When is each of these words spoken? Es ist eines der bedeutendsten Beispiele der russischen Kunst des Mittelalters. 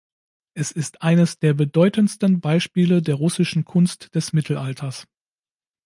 Es 0.55 0.71
ist 0.71 1.03
eines 1.03 1.37
der 1.37 1.53
bedeutendsten 1.53 2.39
Beispiele 2.41 3.03
der 3.03 3.13
russischen 3.13 3.65
Kunst 3.65 4.15
des 4.15 4.33
Mittelalters. 4.33 5.05